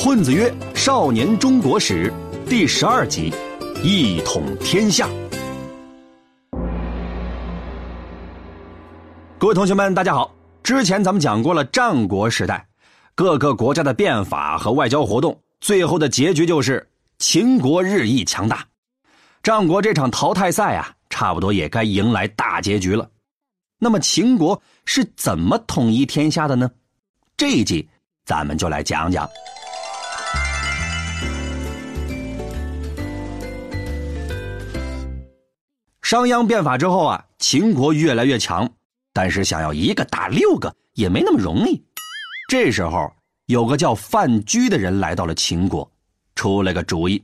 [0.00, 2.08] 混子曰《少年中国史》
[2.48, 3.34] 第十二集：
[3.82, 5.08] 一统天下。
[9.38, 10.32] 各位同学们，大家好。
[10.62, 12.64] 之前咱们讲过了战国时代
[13.16, 16.88] 各个国家的变法和外交活动，最后的结局就是
[17.18, 18.64] 秦国日益强大。
[19.42, 23.10] 战国这场淘汰赛啊，差不多也该迎来大结局了。
[23.80, 26.70] 那么秦国是怎么统一天下的呢？
[27.36, 27.88] 这一集
[28.24, 29.28] 咱们就来讲讲。
[36.08, 38.66] 商鞅变法之后啊，秦国越来越强。
[39.12, 41.84] 但是想要一个打六个也没那么容易。
[42.48, 43.12] 这时候
[43.44, 45.92] 有个叫范雎的人来到了秦国，
[46.34, 47.22] 出了个主意：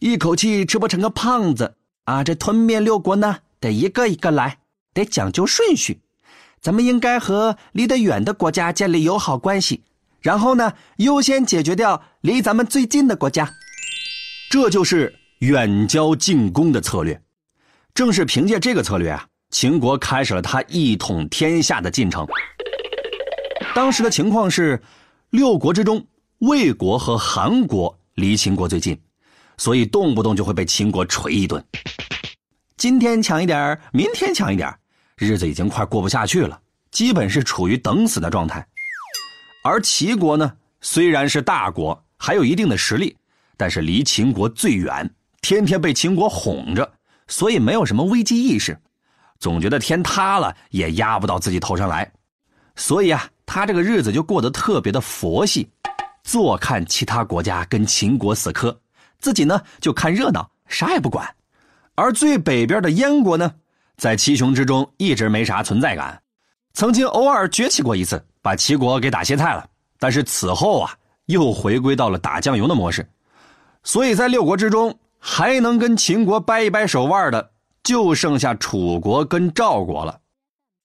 [0.00, 2.22] 一口气吃不成个胖子啊！
[2.22, 4.58] 这吞灭六国呢，得一个一个来，
[4.92, 5.98] 得讲究顺序。
[6.60, 9.82] 咱们应该和离得远的国家建立友好关系，
[10.20, 13.50] 然后呢，优先解决掉离咱们最近的国家。
[14.50, 17.18] 这就是远交近攻的策略。
[17.94, 19.26] 正是凭借这个策略啊。
[19.50, 22.26] 秦国开始了他一统天下的进程。
[23.74, 24.82] 当时的情况是，
[25.30, 26.04] 六国之中，
[26.38, 28.98] 魏国和韩国离秦国最近，
[29.58, 31.62] 所以动不动就会被秦国锤一顿。
[32.78, 34.74] 今天强一点明天强一点
[35.16, 36.58] 日子已经快过不下去了，
[36.90, 38.66] 基本是处于等死的状态。
[39.62, 43.14] 而齐国呢，虽然是大国，还有一定的实力，
[43.56, 45.08] 但是离秦国最远，
[45.42, 46.90] 天天被秦国哄着，
[47.28, 48.78] 所以没有什么危机意识。
[49.38, 52.08] 总觉得天塌了也压不到自己头上来，
[52.76, 55.68] 所以啊，他这个日子就过得特别的佛系，
[56.22, 58.78] 坐看其他国家跟秦国死磕，
[59.18, 61.28] 自己呢就看热闹，啥也不管。
[61.96, 63.52] 而最北边的燕国呢，
[63.96, 66.22] 在七雄之中一直没啥存在感，
[66.72, 70.94] 曾经偶尔崛起过一次，把齐国给打歇菜了，但是此后啊，
[71.26, 73.04] 又回归到了打酱油的模式。
[73.82, 77.52] 所以在六国之中，还能跟秦国掰一掰手腕的。
[77.84, 80.20] 就剩下楚国跟赵国了，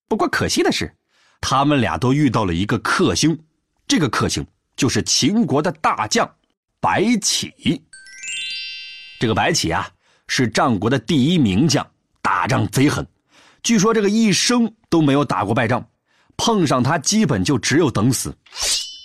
[0.08, 0.92] 不过可惜的是，
[1.40, 3.40] 他们俩都遇到了一个克星，
[3.88, 4.44] 这个克星
[4.75, 6.28] 就是秦国的大将
[6.80, 7.53] 白起。
[9.20, 9.88] 这个白起啊，
[10.28, 11.86] 是战国的第一名将，
[12.19, 13.06] 打仗贼狠，
[13.62, 15.88] 据说这个一生都没有打过败仗，
[16.36, 18.36] 碰上他基本就只有等死。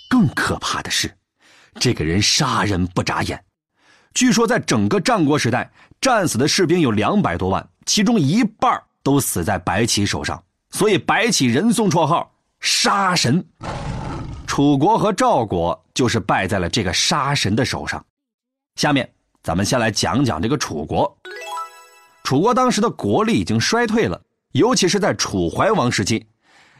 [0.09, 1.15] 更可怕的是，
[1.79, 3.39] 这个人杀人不眨眼，
[4.13, 5.69] 据说在整个战国时代，
[5.99, 7.67] 战死的士兵有两百多万。
[7.85, 10.41] 其中一半都死在白起手上，
[10.71, 12.31] 所以白起人送绰号
[12.61, 13.43] “杀神”。
[14.47, 18.03] 楚国和赵国就是败在了这个杀神的手上。
[18.75, 19.09] 下面
[19.41, 21.17] 咱们先来讲讲这个楚国。
[22.23, 24.21] 楚国当时的国力已经衰退了，
[24.53, 26.25] 尤其是在楚怀王时期，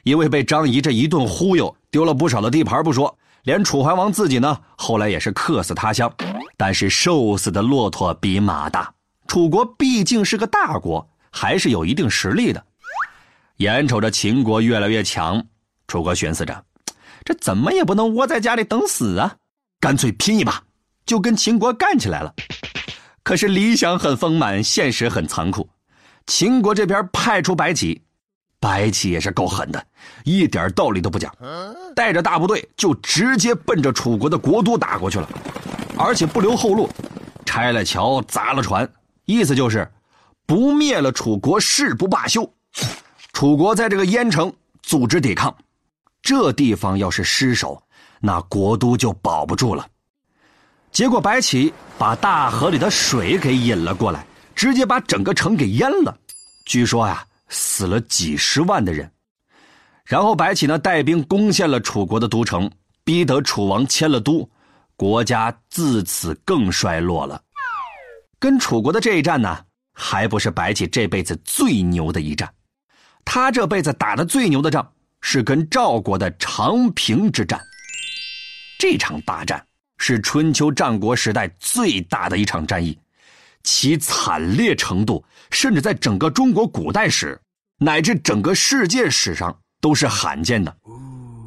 [0.04, 3.14] 因为被张仪这一顿忽悠，丢了不少的地盘不说，
[3.44, 6.10] 连楚怀王自己呢，后来也是客死他乡。
[6.58, 8.94] 但是瘦死的骆驼比马大。
[9.28, 12.64] 楚国毕竟是个大国，还是有一定实力的。
[13.58, 15.44] 眼瞅着秦国越来越强，
[15.88, 16.64] 楚国寻思着，
[17.24, 19.36] 这怎么也不能窝在家里等死啊，
[19.80, 20.62] 干脆拼一把，
[21.06, 22.34] 就跟秦国干起来了。
[23.24, 25.68] 可是理想很丰满，现实很残酷。
[26.28, 28.02] 秦国这边派出白起，
[28.60, 29.86] 白起也是够狠的，
[30.26, 31.34] 一点道理都不讲，
[31.96, 35.30] 带着大部队就直接奔着楚国的国都打过去了，
[35.98, 36.90] 而且不留后路，
[37.46, 38.90] 拆了桥，砸了船。
[39.26, 39.90] 意思就是，
[40.46, 42.52] 不灭了楚国誓不罢休。
[43.32, 44.52] 楚国在这个燕城
[44.82, 45.56] 组织抵抗，
[46.22, 47.82] 这地方要是失守，
[48.20, 49.88] 那国都就保不住了。
[50.92, 56.16] 结果白起把大河里的水给引了过来，直接把整个城给淹了。
[56.66, 59.10] 据说呀，死了几十万的人。
[60.06, 62.70] 然后白起呢带兵攻陷了楚国的都城，
[63.04, 64.48] 逼得楚王迁了都，
[64.96, 67.42] 国家自此更衰落了。
[68.40, 69.58] 跟楚国的这一战呢，
[69.94, 72.52] 还不是白起这辈子最牛的一战。
[73.26, 77.62] 他这辈子打的最牛的仗是跟赵国的长平之战。
[78.78, 79.66] 这场大战
[79.98, 83.00] 是春秋战国时代最大的一场战役，
[83.64, 87.40] 其惨烈程度甚至在整个中国古代史
[87.78, 90.76] 乃至整个世界史上都是罕见的。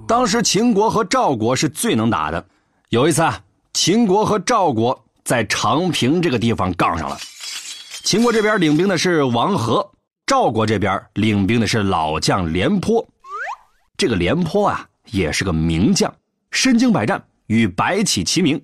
[0.08, 2.42] 当时秦国和赵国是最能打的。
[2.88, 3.38] 有一次啊，
[3.76, 5.04] 秦国和赵国。
[5.22, 7.18] 在长平这个地方杠上了，
[8.04, 9.90] 秦国这边领兵的是王和，
[10.24, 13.06] 赵国这边领兵的是老将廉颇。
[13.98, 16.14] 这个廉颇啊，也是个名将，
[16.52, 18.62] 身经百战，与白起齐名。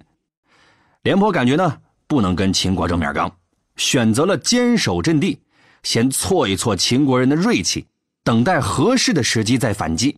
[1.03, 3.31] 廉颇感觉呢，不能跟秦国正面刚，
[3.77, 5.41] 选择了坚守阵地，
[5.83, 7.85] 先挫一挫秦国人的锐气，
[8.23, 10.17] 等待合适的时机再反击。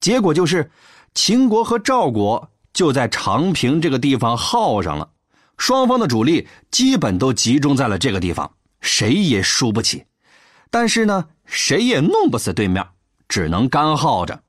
[0.00, 0.70] 结果就是，
[1.14, 5.08] 秦国和赵国就在长平这个地方耗上了，
[5.58, 10.04] 双方的主力基本都集中在了这个地方，谁也输不起。
[10.70, 12.84] 但是呢，谁也弄不死对面，
[13.28, 14.42] 只能干耗着。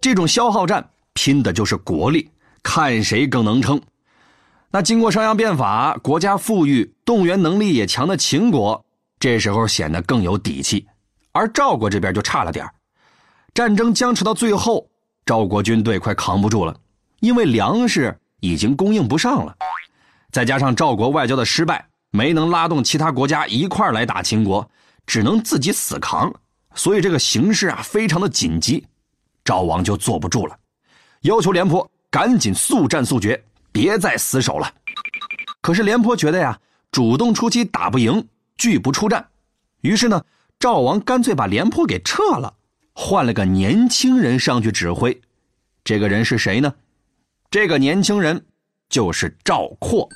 [0.00, 2.28] 这种消耗战拼的就是国力，
[2.62, 3.80] 看谁更能撑。
[4.70, 8.84] 那经过商鞅变法，国家富裕、动员能力也强的秦国，
[9.18, 10.86] 这时候显得更有底气，
[11.32, 12.68] 而赵国这边就差了点
[13.54, 14.86] 战争僵持到最后，
[15.24, 16.76] 赵国军队快扛不住了，
[17.20, 19.56] 因为粮食已经供应不上了，
[20.30, 24.68] 再加上赵国外交的失败，没能拉动其他国家一块来打秦国，
[25.06, 26.32] 只能自己死扛，
[26.74, 28.86] 所以这个形势啊非常的紧急，
[29.44, 30.56] 赵王就坐不住了，
[31.22, 33.42] 要求廉颇赶紧速战速决。
[33.70, 34.72] 别再死守了。
[35.60, 36.58] 可是廉颇觉得呀，
[36.90, 38.26] 主动出击打不赢，
[38.56, 39.24] 拒不出战。
[39.82, 40.24] 于是呢，
[40.58, 42.54] 赵王干脆把廉颇给撤了，
[42.92, 45.20] 换了个年轻人上去指挥。
[45.84, 46.74] 这个人是谁呢？
[47.50, 48.44] 这个年轻人
[48.88, 50.08] 就是赵括。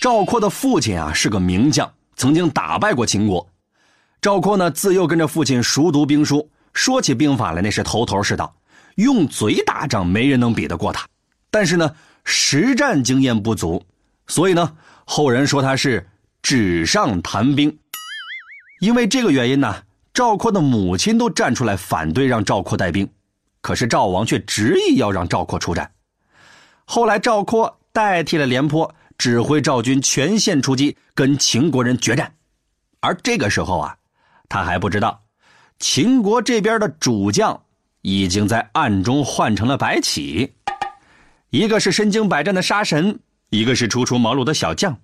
[0.00, 3.46] 赵括的父亲啊是个名将，曾经打败过秦国。
[4.20, 8.54] 赵括呢自幼跟着父亲熟读兵书，说起兵法来那是头头是道，
[8.96, 11.06] 用嘴打仗没人能比得过他。
[11.50, 11.94] 但是呢。
[12.30, 13.82] 实战经验不足，
[14.26, 16.06] 所以呢，后人说他是
[16.42, 17.78] 纸上谈兵。
[18.82, 23.10] 因为这个原因呢，赵括的母亲都站出来反对让赵括带兵，
[23.62, 25.90] 可是赵王却执意要让赵括出战。
[26.90, 32.32] 后来赵括代替了廉颇，指挥赵军全线出击，跟秦国人决战。
[33.00, 33.94] 而这个时候啊，
[34.48, 35.22] 他还不知道，
[35.78, 37.60] 秦国这边的主将
[38.00, 40.54] 已经在暗中换成了白起。
[41.50, 43.20] 一个是身经百战的杀神，
[43.50, 44.98] 一个是初出茅庐的小将，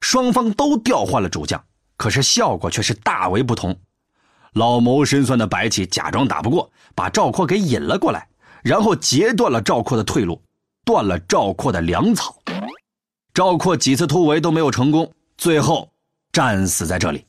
[0.00, 1.60] 双方都调换了主将，
[1.96, 3.76] 可是效果却是大为不同。
[4.52, 8.28] 老谋深算的白起假装打不过，把赵括给引了过来，
[8.62, 10.40] 然后截断了赵括的退路，
[10.84, 12.36] 断了赵括的粮草。
[13.32, 15.90] 赵括几次突围都没有成功，最后
[16.32, 17.26] 战死在这里。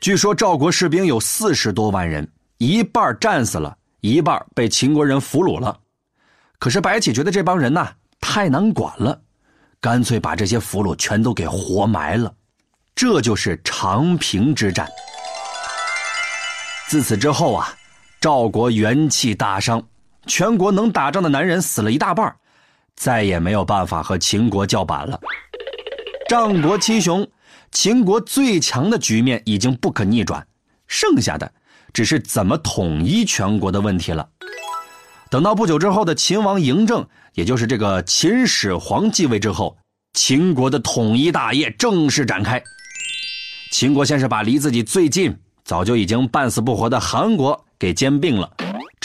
[0.00, 2.26] 据说赵国士兵有四十多万人，
[2.58, 5.78] 一半战死了，一半被秦国人俘虏了。
[6.58, 9.20] 可是白起觉得这帮人呐太难管了，
[9.80, 12.32] 干脆把这些俘虏全都给活埋了。
[12.94, 14.88] 这就是长平之战。
[16.88, 17.74] 自此之后啊，
[18.20, 19.82] 赵国元气大伤，
[20.26, 22.34] 全国能打仗的男人死了一大半，
[22.94, 25.20] 再也没有办法和秦国叫板了。
[26.28, 27.26] 战国七雄，
[27.70, 30.46] 秦国最强的局面已经不可逆转，
[30.88, 31.52] 剩下的
[31.92, 34.28] 只是怎么统一全国的问题了。
[35.30, 39.76] 等到不久之后的秦王嬴政，也就是这个秦始皇继位之后，
[40.14, 42.62] 秦国的统一大业正式展开。
[43.70, 48.50] 秦国先是把离自己最近、早就已经半死不活的韩国给兼并了，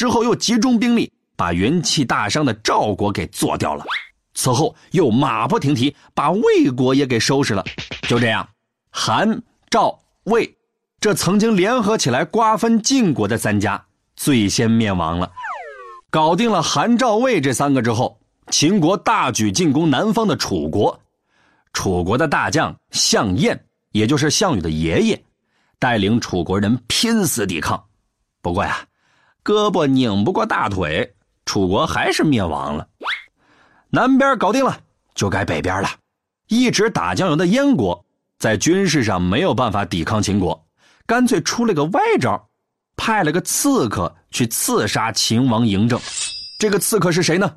[0.02, 3.86] 之后又集中兵力把元气大伤的赵国给做掉了，
[4.34, 7.64] 此后又马不停蹄把魏国也给收拾了。
[8.10, 8.50] 就这样，
[8.90, 10.58] 韩、赵、魏
[11.00, 13.80] 这曾经联合起来瓜分晋国的三家，
[14.16, 15.32] 最先灭亡了。
[16.10, 18.20] 搞定了韩赵魏这三个之后，
[18.50, 21.00] 秦国大举进攻南方的楚国。
[21.74, 25.24] 楚国的大将项燕，也就是项羽的爷爷，
[25.78, 27.86] 带领楚国人拼死抵抗。
[28.42, 28.80] 不过呀，
[29.44, 31.16] 胳膊拧不过大腿，
[31.46, 32.88] 楚国还是灭亡了。
[33.90, 34.80] 南边搞定了，
[35.16, 35.90] 就该北边了。
[36.48, 38.06] 一直打酱油的燕国，
[38.38, 40.66] 在军事上没有办法抵抗秦国，
[41.06, 42.48] 干脆出了个歪招。
[42.98, 46.00] 派了个刺客去刺杀秦王嬴政，
[46.60, 47.52] 这个刺客是谁呢？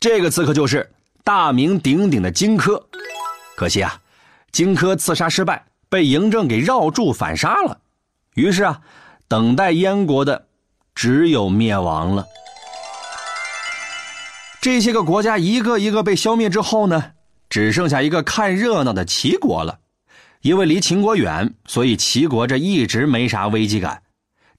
[0.00, 2.82] 这个刺客就是大名鼎鼎的荆轲。
[3.56, 4.00] 可惜啊，
[4.50, 7.78] 荆轲刺杀失败，被嬴政给绕柱反杀了。
[8.34, 8.80] 于是啊，
[9.28, 10.47] 等待燕国的
[10.98, 12.26] 只有灭亡了。
[14.60, 17.12] 这些个国家一个一个被消灭之后呢，
[17.48, 19.78] 只剩下一个看热闹的齐国了。
[20.40, 24.02] 因为离秦国远，所以齐国这一直没啥危机感。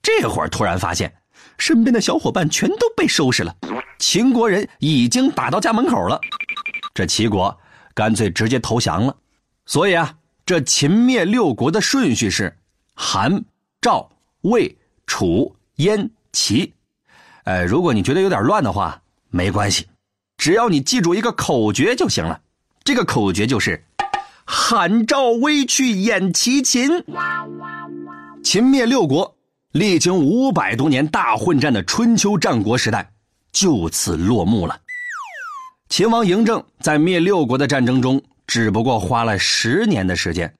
[0.00, 1.12] 这会儿突然发现，
[1.58, 3.54] 身边的小伙伴全都被收拾了，
[3.98, 6.18] 秦国人已经打到家门口了。
[6.94, 7.54] 这齐国
[7.92, 9.14] 干脆直接投降了。
[9.66, 10.14] 所以啊，
[10.46, 12.56] 这秦灭六国的顺序是
[12.94, 13.44] 韩、
[13.82, 14.74] 赵、魏、
[15.06, 16.72] 楚、燕、齐。
[17.44, 19.86] 呃，如果你觉得有点乱的话，没关系，
[20.36, 22.40] 只要你记住一个口诀就行了。
[22.84, 23.84] 这个口诀就是
[24.44, 26.90] “韩赵魏去演齐秦”。
[28.42, 29.36] 秦灭六国。
[29.72, 33.08] 历经五百多年大混战的春秋战国时代
[33.52, 34.76] 就此落幕了。
[35.88, 40.52] 秦王嬴政在灭六国的战争中只不过花了十年的时间，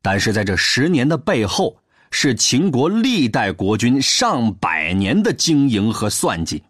[0.00, 1.76] 但是在这十年的背后，
[2.10, 6.62] 是秦国历代国君上百年的经营和算计。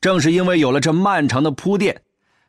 [0.00, 2.02] 正是因为有了这漫长的铺垫，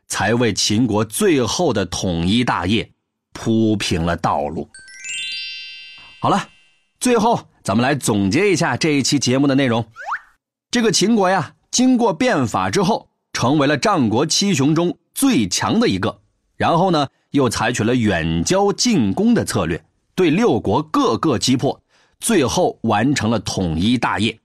[0.07, 2.89] 才为秦国最后的统一大业
[3.33, 4.69] 铺平了道路。
[6.19, 6.49] 好了，
[6.99, 9.85] 最后咱们来总结一下这一期节目的内容。
[10.71, 16.19] 这个秦国呀，经过变法之后，成为了战国七雄中最强的一个。
[16.57, 19.81] 然后呢，又采取了远交近攻的策略，
[20.15, 21.81] 对六国各个击破，
[22.19, 24.37] 最后完成了统一大业。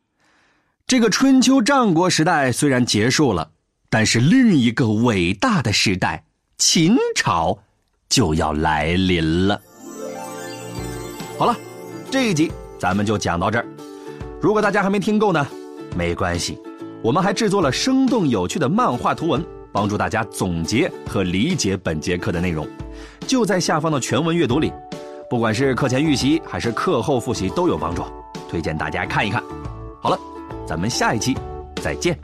[0.86, 3.50] 这个春秋战国时代虽然结束了，
[3.88, 6.24] 但是另一个伟大的时代——
[6.58, 7.58] 秦朝，
[8.08, 9.60] 就要来临了。
[11.38, 11.56] 好了，
[12.10, 13.66] 这一集咱们就讲到这儿。
[14.40, 15.46] 如果大家还没听够呢，
[15.96, 16.58] 没关系，
[17.02, 19.44] 我们还制作了生动有趣的漫画图文。
[19.72, 22.68] 帮助大家总结和理解本节课的内容，
[23.28, 24.72] 就在下方的全文阅读里，
[25.30, 28.02] 不管是课前预习还是课后复习都有帮助，
[28.48, 29.40] 推荐大家看一看。
[30.02, 30.18] 好了，
[30.66, 31.38] 咱们下一期
[31.80, 32.18] 再见。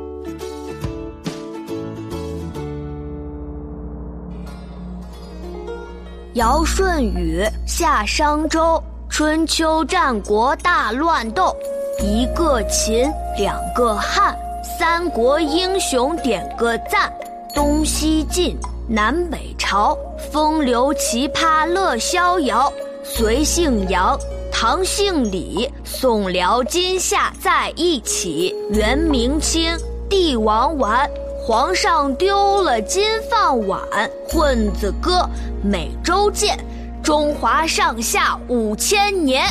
[6.35, 11.55] 尧舜禹夏商周，春秋战国大乱斗，
[12.03, 13.09] 一个秦，
[13.39, 17.09] 两个汉，三国英雄点个赞。
[17.55, 18.59] 东西晋，
[18.89, 19.97] 南北朝，
[20.33, 22.69] 风流奇葩乐逍遥。
[23.09, 24.19] 隋姓杨，
[24.53, 28.55] 唐姓李，宋辽金夏在一起。
[28.71, 29.75] 元明清，
[30.09, 31.09] 帝王丸，
[31.41, 33.81] 皇上丢了金饭碗。
[34.29, 35.27] 混子哥，
[35.63, 36.59] 美洲见，
[37.03, 39.45] 中华上下五千年。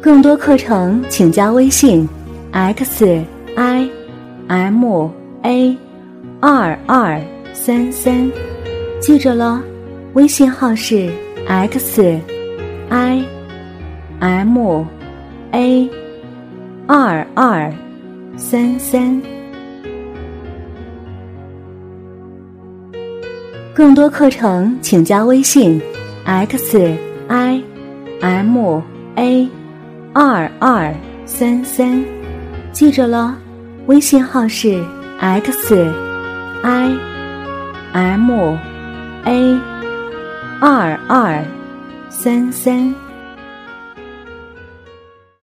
[0.00, 2.08] 更多课程，请加微信
[2.52, 3.22] ：x
[3.60, 3.90] i
[4.48, 5.12] m
[5.42, 5.78] a
[6.40, 7.20] 二二
[7.52, 8.32] 三三，
[9.00, 9.62] 记着了，
[10.14, 11.10] 微信号是
[11.46, 12.00] x
[12.88, 13.22] i
[14.18, 14.86] m
[15.52, 15.90] a
[16.86, 17.70] 二二
[18.34, 19.20] 三三。
[23.74, 25.78] 更多课程，请加微信
[26.24, 26.96] ：x
[27.28, 27.62] i
[28.20, 28.82] m
[29.16, 29.48] a。
[30.14, 30.94] 二二
[31.26, 32.02] 三三，
[32.72, 33.36] 记着了，
[33.90, 34.80] 微信号是
[35.18, 35.74] x
[36.62, 36.98] i
[37.92, 38.56] m
[39.24, 39.60] a
[40.60, 41.44] 二二
[42.08, 43.09] 三三。